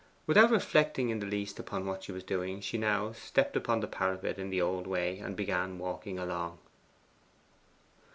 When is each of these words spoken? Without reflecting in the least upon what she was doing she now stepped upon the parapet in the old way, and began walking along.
Without 0.25 0.49
reflecting 0.49 1.09
in 1.09 1.19
the 1.19 1.27
least 1.27 1.59
upon 1.59 1.85
what 1.85 2.03
she 2.03 2.11
was 2.11 2.23
doing 2.23 2.59
she 2.59 2.75
now 2.75 3.11
stepped 3.11 3.55
upon 3.55 3.81
the 3.81 3.87
parapet 3.87 4.39
in 4.39 4.49
the 4.49 4.59
old 4.59 4.87
way, 4.87 5.19
and 5.19 5.35
began 5.35 5.77
walking 5.77 6.17
along. 6.17 6.57